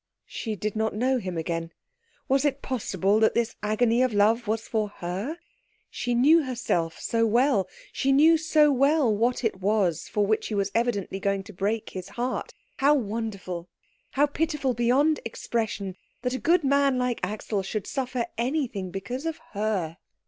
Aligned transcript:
She 0.25 0.55
did 0.55 0.75
not 0.75 0.95
know 0.95 1.19
him 1.19 1.37
again. 1.37 1.71
Was 2.27 2.43
it 2.43 2.63
possible 2.63 3.19
that 3.19 3.35
this 3.35 3.55
agony 3.61 4.01
of 4.01 4.15
love 4.15 4.47
was 4.47 4.67
for 4.67 4.89
her? 4.97 5.37
She 5.91 6.15
knew 6.15 6.41
herself 6.41 6.99
so 6.99 7.27
well, 7.27 7.67
she 7.93 8.11
knew 8.11 8.35
so 8.35 8.71
well 8.71 9.15
what 9.15 9.43
it 9.43 9.59
was 9.61 10.07
for 10.07 10.25
which 10.25 10.47
he 10.47 10.55
was 10.55 10.71
evidently 10.73 11.19
going 11.19 11.43
to 11.43 11.53
break 11.53 11.91
his 11.91 12.09
heart. 12.09 12.51
How 12.77 12.95
wonderful, 12.95 13.69
how 14.13 14.25
pitiful 14.25 14.73
beyond 14.73 15.19
expression, 15.23 15.95
that 16.23 16.33
a 16.33 16.39
good 16.39 16.63
man 16.63 16.97
like 16.97 17.19
Axel 17.21 17.61
should 17.61 17.85
suffer 17.85 18.25
anything 18.39 18.89
because 18.89 19.27
of 19.27 19.37
her. 19.51 19.97